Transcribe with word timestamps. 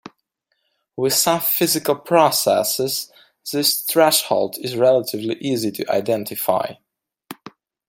With 0.97 1.13
some 1.13 1.41
physical 1.41 1.95
processes 1.95 3.11
this 3.53 3.81
threshold 3.81 4.55
is 4.57 4.75
relatively 4.75 5.35
easy 5.35 5.69
to 5.73 5.85
identify. 5.91 6.71